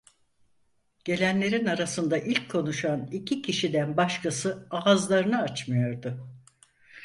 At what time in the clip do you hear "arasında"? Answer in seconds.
1.65-2.17